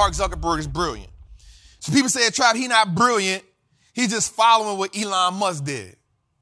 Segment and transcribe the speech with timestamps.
[0.00, 1.10] Mark Zuckerberg is brilliant.
[1.80, 3.44] So people say, Trap, he not brilliant.
[3.92, 5.94] He's just following what Elon Musk did.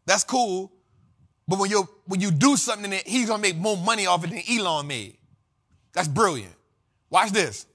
[0.07, 0.71] That's cool.
[1.49, 4.31] But when you when you do something that he's gonna make more money off it
[4.31, 5.17] than Elon made.
[5.93, 6.55] That's brilliant.
[7.11, 7.67] Watch this.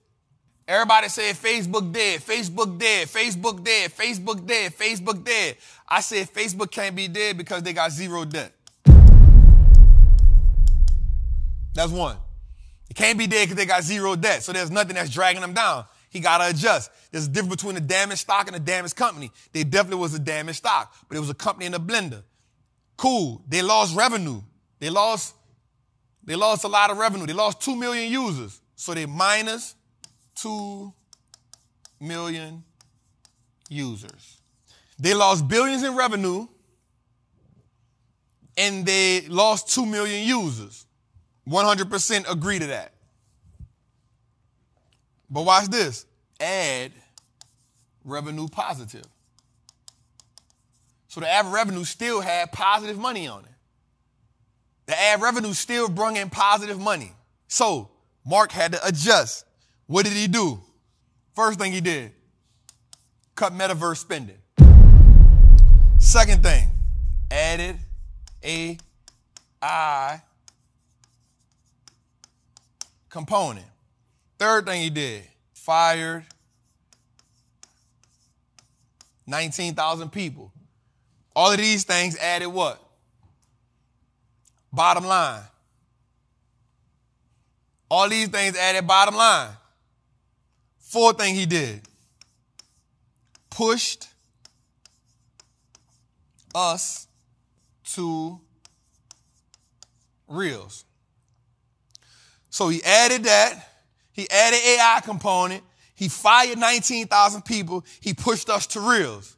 [0.70, 5.58] Everybody said Facebook dead, Facebook dead, Facebook dead, Facebook dead, Facebook dead.
[5.86, 8.54] I said Facebook can't be dead because they got zero debt.
[11.74, 12.16] That's one.
[12.94, 14.44] It can't be dead because they got zero debt.
[14.44, 15.86] So there's nothing that's dragging them down.
[16.12, 16.92] He got to adjust.
[17.10, 19.32] There's a difference between a damaged stock and a damaged company.
[19.52, 22.22] They definitely was a damaged stock, but it was a company in a blender.
[22.96, 23.42] Cool.
[23.48, 24.44] They lost revenue.
[24.78, 25.34] They lost,
[26.24, 27.26] they lost a lot of revenue.
[27.26, 28.62] They lost 2 million users.
[28.76, 29.74] So they minus
[30.36, 30.94] 2
[32.00, 32.64] million
[33.70, 34.40] users.
[35.00, 36.46] They lost billions in revenue
[38.56, 40.86] and they lost 2 million users.
[41.48, 42.94] 100% agree to that.
[45.30, 46.06] But watch this
[46.40, 46.92] add
[48.04, 49.06] revenue positive.
[51.08, 53.52] So the ad revenue still had positive money on it.
[54.86, 57.14] The ad revenue still brought in positive money.
[57.48, 57.90] So
[58.26, 59.46] Mark had to adjust.
[59.88, 60.60] What did he do?
[61.36, 62.12] First thing he did,
[63.36, 64.38] cut metaverse spending.
[65.98, 66.70] Second thing,
[67.32, 67.78] added
[68.44, 70.22] AI
[73.14, 73.68] component.
[74.40, 75.22] Third thing he did,
[75.54, 76.26] fired
[79.28, 80.52] 19,000 people.
[81.36, 82.82] All of these things added what?
[84.74, 85.44] Bottom line.
[87.90, 89.52] All these things added bottom line.
[90.80, 91.82] Fourth thing he did,
[93.52, 94.08] pushed
[96.56, 97.08] us
[97.94, 98.40] to
[100.28, 100.86] Reels.
[102.54, 103.68] So he added that.
[104.12, 105.64] He added AI component.
[105.96, 107.84] He fired 19,000 people.
[108.00, 109.36] He pushed us to Reels.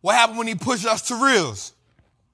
[0.00, 1.72] What happened when he pushed us to Reels?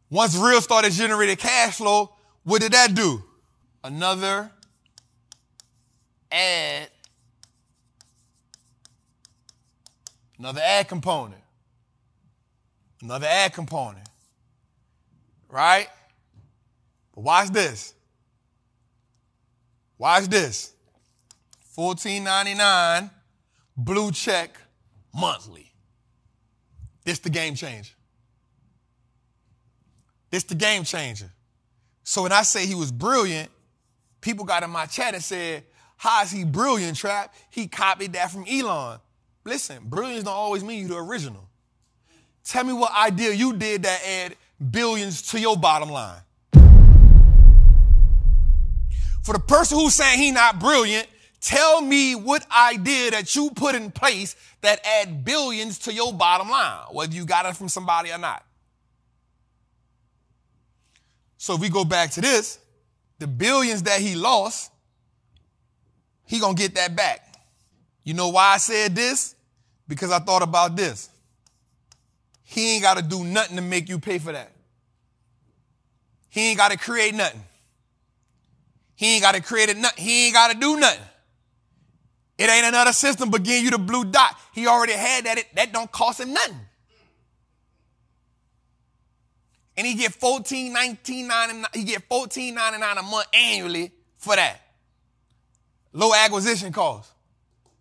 [0.09, 2.11] Once Reels started generating cash flow,
[2.45, 3.23] what did that do?
[3.85, 4.51] Another
[6.31, 6.89] ad.
[10.39, 11.43] Another ad component.
[13.03, 14.09] Another ad component.
[15.51, 15.89] Right?
[17.15, 17.93] But watch this.
[19.99, 20.73] Watch this.
[21.77, 23.11] $14.99
[23.77, 24.57] blue check
[25.15, 25.73] monthly.
[27.05, 27.95] This the game changer.
[30.31, 31.31] This the game changer.
[32.05, 33.51] So when I say he was brilliant,
[34.21, 35.65] people got in my chat and said,
[35.97, 37.35] how is he brilliant, Trap?
[37.51, 38.99] He copied that from Elon.
[39.45, 41.49] Listen, brilliance don't always mean you the original.
[42.45, 44.37] Tell me what idea you did that add
[44.71, 46.21] billions to your bottom line.
[49.23, 51.07] For the person who's saying he not brilliant,
[51.41, 56.51] tell me what idea that you put in place that add billions to your bottom
[56.51, 58.45] line, whether you got it from somebody or not.
[61.39, 62.59] So if we go back to this,
[63.19, 64.71] the billions that he lost,
[66.27, 67.35] he gonna get that back.
[68.05, 69.35] You know why I said this?
[69.87, 71.11] Because I thought about this.
[72.43, 74.51] He ain't gotta do nothing to make you pay for that.
[76.29, 77.43] He ain't gotta create nothing.
[79.03, 79.77] He ain't got to create it.
[79.99, 81.03] He ain't got to do nothing.
[82.39, 84.37] It ain't another system but giving you the blue dot.
[84.55, 85.39] He already had that.
[85.39, 86.61] It, that don't cost him nothing.
[89.77, 94.61] And he get 14, 19, 99, he get 14, 99 a month annually for that.
[95.93, 97.11] Low acquisition cost.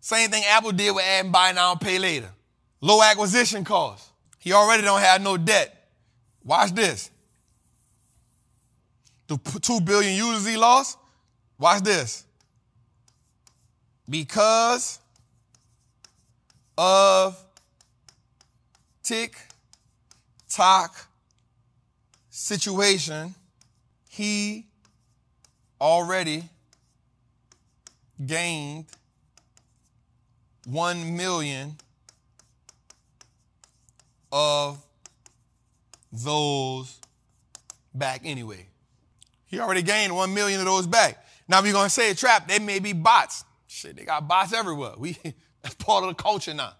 [0.00, 2.30] Same thing Apple did with adding buy now, pay later.
[2.80, 4.10] Low acquisition cost.
[4.40, 5.88] He already don't have no debt.
[6.42, 7.12] Watch this.
[9.28, 10.98] The 2 billion users he lost,
[11.62, 12.24] Watch this.
[14.10, 14.98] Because
[16.76, 17.40] of
[19.04, 19.36] tick
[20.50, 21.06] tock
[22.30, 23.36] situation,
[24.08, 24.66] he
[25.80, 26.42] already
[28.26, 28.86] gained
[30.66, 31.76] 1 million
[34.32, 34.84] of
[36.12, 36.98] those
[37.94, 38.66] back anyway.
[39.46, 41.24] He already gained 1 million of those back.
[41.48, 43.44] Now, if you're going to say a trap, they may be bots.
[43.66, 44.92] Shit, they got bots everywhere.
[44.96, 45.16] We,
[45.62, 46.74] that's part of the culture now.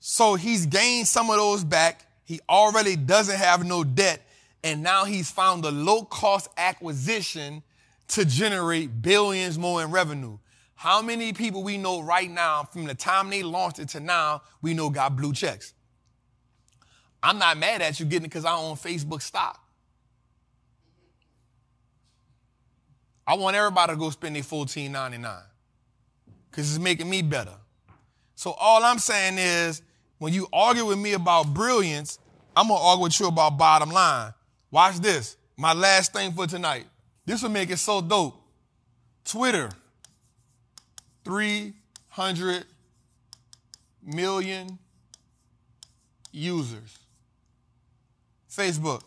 [0.00, 2.06] So he's gained some of those back.
[2.24, 4.20] He already doesn't have no debt.
[4.62, 7.62] And now he's found a low cost acquisition
[8.08, 10.38] to generate billions more in revenue.
[10.74, 14.42] How many people we know right now, from the time they launched it to now,
[14.60, 15.72] we know got blue checks?
[17.22, 19.63] I'm not mad at you getting it because I own Facebook stock.
[23.26, 25.42] I want everybody to go spend their $14.99
[26.50, 27.54] because it's making me better.
[28.34, 29.82] So all I'm saying is
[30.18, 32.18] when you argue with me about brilliance,
[32.56, 34.32] I'm to argue with you about bottom line.
[34.70, 35.36] Watch this.
[35.56, 36.86] My last thing for tonight.
[37.24, 38.34] This will make it so dope.
[39.24, 39.70] Twitter,
[41.24, 42.64] 300
[44.02, 44.78] million
[46.30, 46.98] users.
[48.50, 49.02] Facebook,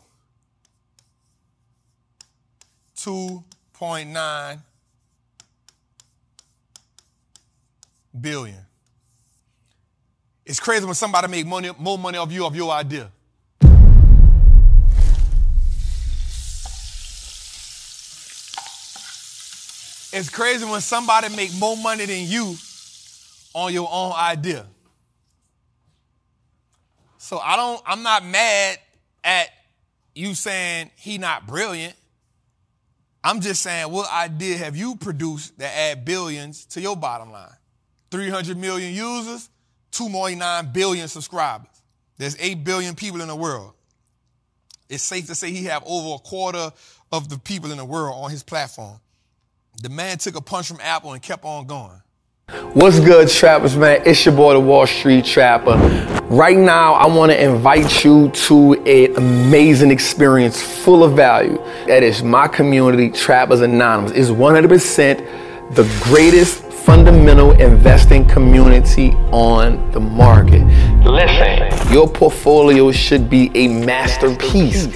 [3.80, 4.60] 2.9
[8.20, 8.58] billion.
[10.46, 13.12] It's crazy when somebody make money, more money off you of your idea.
[20.14, 22.56] It's crazy when somebody make more money than you
[23.54, 24.66] on your own idea.
[27.20, 28.80] So I don't, I'm not mad
[29.24, 29.50] at
[30.16, 31.94] you saying he not brilliant.
[33.28, 37.52] I'm just saying what idea have you produced that add billions to your bottom line?
[38.10, 39.50] 300 million users,
[39.92, 41.68] 2.9 billion subscribers.
[42.18, 43.74] There's 8 billion people in the world.
[44.88, 46.72] It's safe to say he have over a quarter
[47.12, 48.98] of the people in the world on his platform.
[49.84, 52.02] The man took a punch from Apple and kept on going.
[52.78, 54.04] What's good, trappers, man?
[54.06, 55.76] It's your boy, the Wall Street Trapper.
[56.30, 61.58] Right now, I want to invite you to an amazing experience full of value.
[61.88, 64.12] That is my community, Trappers Anonymous.
[64.12, 70.64] It's 100% the greatest fundamental investing community on the market.
[71.04, 74.88] Listen, your portfolio should be a masterpiece.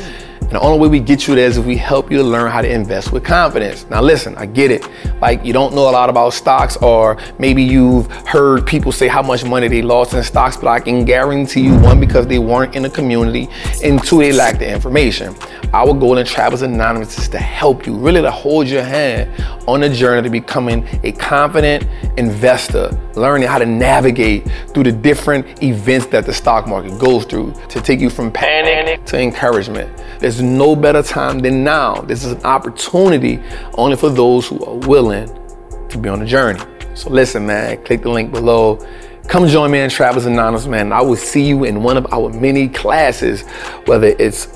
[0.52, 2.52] And the only way we get you there is if we help you to learn
[2.52, 3.86] how to invest with confidence.
[3.90, 4.86] Now, listen, I get it.
[5.22, 9.22] Like, you don't know a lot about stocks, or maybe you've heard people say how
[9.22, 12.76] much money they lost in stocks, but I can guarantee you one, because they weren't
[12.76, 13.48] in the community,
[13.82, 15.34] and two, they lack the information.
[15.74, 19.32] Our goal in Trappers Anonymous is to help you, really to hold your hand
[19.70, 21.88] on the journey to becoming a confident
[22.18, 27.54] investor, learning how to navigate through the different events that the stock market goes through
[27.70, 29.90] to take you from panic to encouragement.
[30.20, 32.02] There's no better time than now.
[32.02, 33.42] This is an opportunity
[33.74, 35.28] only for those who are willing
[35.90, 36.60] to be on the journey.
[36.94, 38.80] So listen, man, click the link below.
[39.28, 40.92] Come join me in Trappers Anonymous, man.
[40.92, 43.44] I will see you in one of our many classes,
[43.86, 44.48] whether it's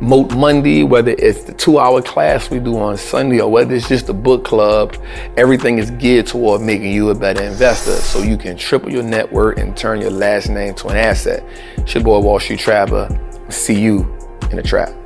[0.00, 3.88] Moat Monday, whether it's the two hour class we do on Sunday or whether it's
[3.88, 4.96] just a book club,
[5.36, 9.30] everything is geared toward making you a better investor so you can triple your net
[9.30, 11.44] worth and turn your last name to an asset.
[11.76, 13.08] It's your boy Wall Street Trapper.
[13.50, 14.00] See you
[14.50, 14.99] in the trap.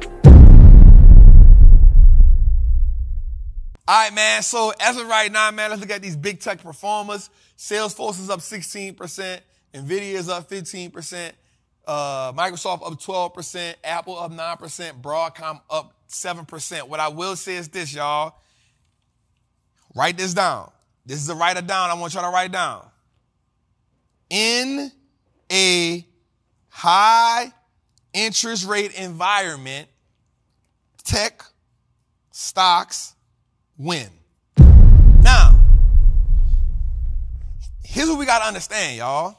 [3.86, 4.42] All right, man.
[4.42, 7.28] So as of right now, man, let's look at these big tech performers.
[7.58, 9.40] Salesforce is up 16%.
[9.74, 11.32] NVIDIA is up 15%.
[11.86, 13.74] Uh, Microsoft up 12%.
[13.84, 15.02] Apple up 9%.
[15.02, 16.88] Broadcom up 7%.
[16.88, 18.36] What I will say is this, y'all.
[19.94, 20.70] Write this down.
[21.04, 21.90] This is a write it down.
[21.90, 22.86] I want y'all to write down.
[24.30, 24.90] In
[25.52, 26.06] a
[26.68, 27.52] high
[28.14, 29.88] interest rate environment,
[31.04, 31.44] tech
[32.30, 33.14] stocks
[33.78, 34.08] win.
[35.22, 35.58] Now,
[37.82, 39.36] here's what we got to understand, y'all.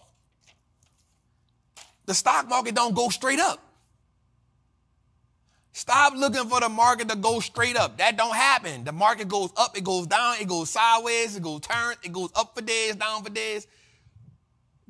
[2.06, 3.62] The stock market don't go straight up.
[5.74, 7.98] Stop looking for the market to go straight up.
[7.98, 8.86] That don't happen.
[8.86, 12.30] The market goes up, it goes down, it goes sideways, it goes turn, it goes
[12.34, 13.68] up for days, down for days.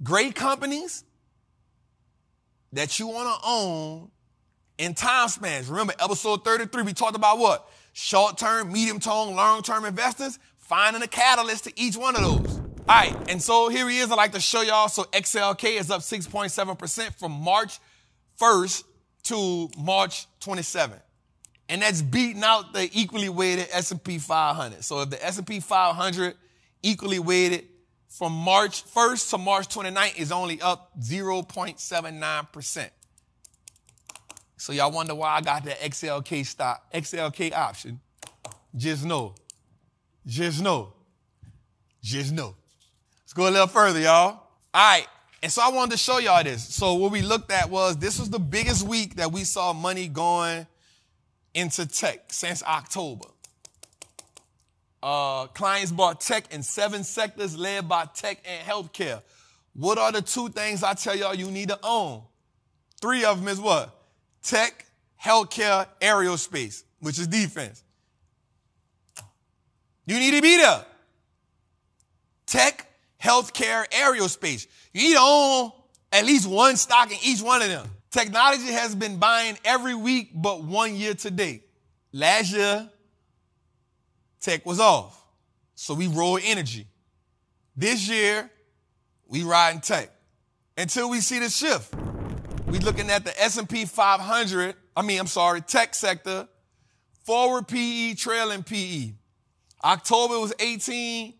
[0.04, 1.04] Great companies
[2.72, 4.12] that you want to own
[4.78, 5.70] in time spans.
[5.70, 7.70] Remember, episode 33, we talked about what?
[7.96, 12.58] short term, medium term, long term investors, finding a catalyst to each one of those.
[12.58, 14.12] All right, and so here he is.
[14.12, 14.90] I'd like to show y'all.
[14.90, 17.80] So XLK is up 6.7% from March
[18.40, 18.84] 1st
[19.24, 21.02] to March 27th.
[21.68, 24.84] And that's beating out the equally weighted S&P 500.
[24.84, 26.36] So if the S&P 500
[26.84, 27.66] equally weighted
[28.08, 32.90] from March 1st to March 29th is only up 0.79%.
[34.58, 38.00] So y'all wonder why I got the XLK stock, XLK option.
[38.76, 39.36] Just know.
[40.26, 40.94] Just know.
[42.02, 42.56] Just know.
[43.24, 44.28] Let's go a little further, y'all.
[44.32, 44.42] All
[44.74, 45.08] right.
[45.42, 46.64] And so I wanted to show y'all this.
[46.64, 50.08] So what we looked at was this was the biggest week that we saw money
[50.08, 50.66] going
[51.54, 53.28] into tech since October.
[55.04, 59.22] Uh, clients bought tech in seven sectors led by tech and healthcare.
[59.74, 62.24] What are the two things I tell y'all you need to own?
[63.02, 63.95] Three of them is what?
[64.46, 64.86] Tech,
[65.22, 67.84] healthcare, aerospace, which is defense.
[70.06, 70.86] You need to be there.
[72.46, 72.88] Tech,
[73.22, 74.68] healthcare, aerospace.
[74.94, 75.72] You need to own
[76.12, 77.90] at least one stock in each one of them.
[78.12, 81.64] Technology has been buying every week but one year to date.
[82.14, 82.90] Last year,
[84.40, 85.20] Tech was off.
[85.74, 86.88] So we roll energy.
[87.76, 88.50] This year,
[89.28, 90.10] we riding tech
[90.78, 91.94] until we see the shift.
[92.76, 96.46] We looking at the S&P 500, I mean, I'm sorry, tech sector,
[97.24, 99.14] forward PE, trailing PE.
[99.82, 101.36] October was 18.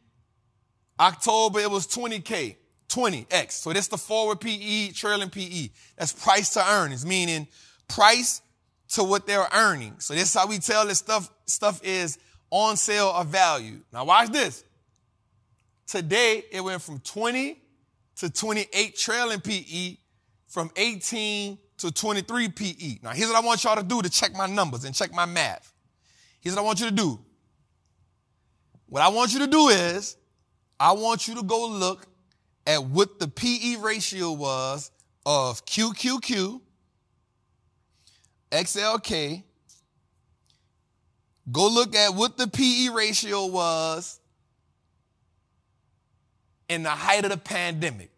[0.98, 2.56] October it was 20K,
[2.88, 3.52] 20X.
[3.52, 5.72] So that's the forward PE, trailing PE.
[5.98, 7.50] That's price to earnings, meaning
[7.90, 8.42] price
[8.94, 9.96] to what they're earning.
[10.00, 12.18] So this is how we tell this stuff, stuff is
[12.50, 13.82] on sale or value.
[13.92, 14.64] Now watch this.
[15.86, 17.62] Today it went from 20
[18.20, 19.98] to 28 trailing PE,
[20.56, 23.00] from 18 to 23 PE.
[23.04, 25.26] Now here's what I want y'all to do to check my numbers and check my
[25.26, 25.74] math.
[26.40, 27.20] Here's what I want you to do.
[28.88, 30.16] What I want you to do is,
[30.80, 32.08] I want you to go look
[32.66, 34.92] at what the PE ratio was
[35.26, 36.62] of QQQ,
[38.54, 39.44] XLK.
[41.52, 44.22] Go look at what the PE ratio was
[46.70, 48.15] in the height of the pandemic.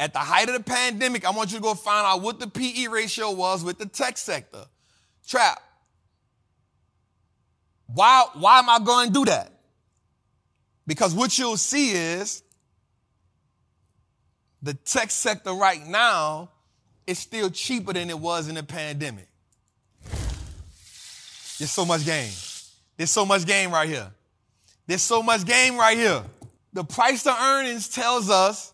[0.00, 2.48] At the height of the pandemic, I want you to go find out what the
[2.48, 4.64] PE ratio was with the tech sector.
[5.26, 5.62] Trap.
[7.86, 9.52] Why, why am I going to do that?
[10.86, 12.42] Because what you'll see is
[14.62, 16.50] the tech sector right now
[17.06, 19.28] is still cheaper than it was in the pandemic.
[21.58, 22.32] There's so much game.
[22.96, 24.10] There's so much game right here.
[24.86, 26.22] There's so much game right here.
[26.72, 28.73] The price to earnings tells us,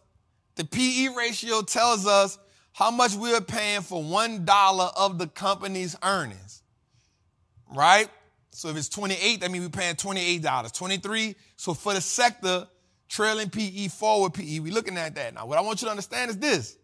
[0.60, 2.38] the PE ratio tells us
[2.72, 6.62] how much we're paying for one dollar of the company's earnings.
[7.74, 8.10] Right?
[8.50, 10.72] So if it's 28, that means we're paying $28.
[10.72, 12.68] 23, so for the sector,
[13.08, 15.32] trailing PE, forward PE, we're looking at that.
[15.32, 16.76] Now, what I want you to understand is this.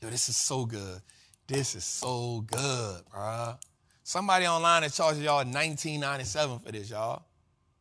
[0.00, 1.02] Yo, this is so good.
[1.46, 3.56] This is so good, bro.
[4.04, 7.24] Somebody online is charging y'all $19.97 for this, y'all.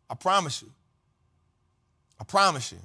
[0.10, 0.72] I promise you.
[2.20, 2.80] I promise you.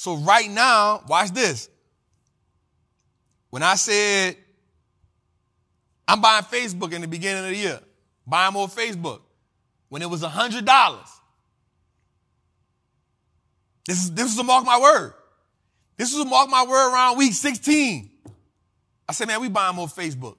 [0.00, 1.68] So right now, watch this.
[3.50, 4.34] When I said
[6.08, 7.80] I'm buying Facebook in the beginning of the year,
[8.26, 9.20] buying more Facebook
[9.90, 10.64] when it was $100.
[13.86, 15.12] This is, this is a mark my word.
[15.98, 18.10] This was a mark my word around week 16.
[19.06, 20.38] I said, man, we buying more Facebook.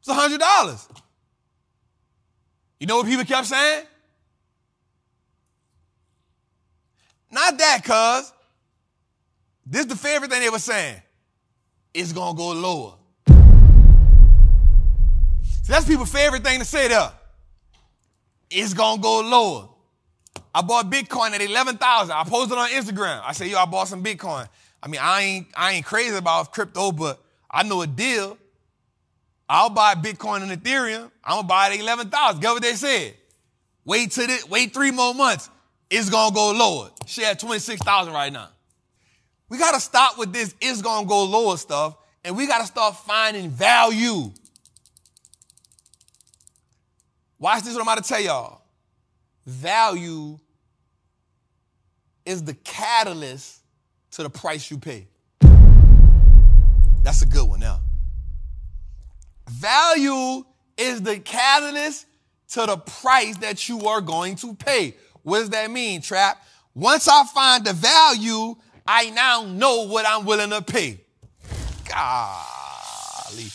[0.00, 1.00] It's $100.
[2.78, 3.86] You know what people kept saying?
[7.30, 8.33] Not that, cuz.
[9.66, 11.00] This is the favorite thing they were saying.
[11.92, 12.94] It's gonna go lower.
[15.62, 17.10] So that's people's favorite thing to say there.
[18.50, 19.68] It's gonna go lower.
[20.54, 22.12] I bought Bitcoin at 11,000.
[22.12, 23.22] I posted on Instagram.
[23.24, 24.46] I said, yo, I bought some Bitcoin.
[24.82, 28.36] I mean, I ain't, I ain't crazy about crypto, but I know a deal.
[29.48, 31.10] I'll buy Bitcoin and Ethereum.
[31.24, 32.40] I'm gonna buy it at 11,000.
[32.40, 33.14] Get what they said?
[33.84, 35.48] Wait till it, wait three more months.
[35.90, 36.90] It's gonna go lower.
[37.06, 38.48] She at 26,000 right now.
[39.54, 43.50] We gotta stop with this it's gonna go lower stuff and we gotta start finding
[43.50, 44.32] value.
[47.38, 48.62] Watch this, what I'm about to tell y'all.
[49.46, 50.40] Value
[52.26, 53.60] is the catalyst
[54.10, 55.06] to the price you pay.
[57.04, 57.78] That's a good one now.
[59.48, 60.44] Value
[60.76, 62.06] is the catalyst
[62.48, 64.96] to the price that you are going to pay.
[65.22, 66.44] What does that mean, Trap?
[66.74, 71.00] Once I find the value, I now know what I'm willing to pay.
[71.88, 73.50] Golly.